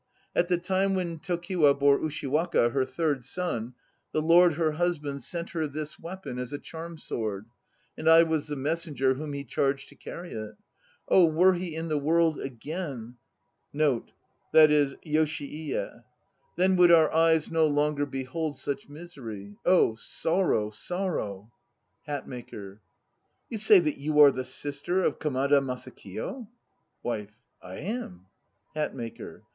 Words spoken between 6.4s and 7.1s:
a charm